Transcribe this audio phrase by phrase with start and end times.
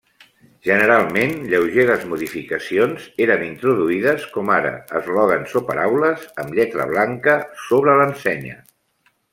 [0.67, 7.39] Generalment, lleugeres modificacions eres introduïdes com ara eslògans o paraules amb lletra blanca
[7.69, 8.61] sobre l'ensenya.